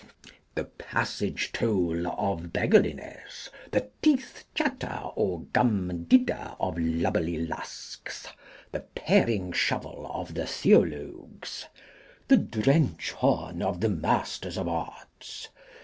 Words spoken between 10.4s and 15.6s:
Theologues. The Drench horn of the Masters of Arts.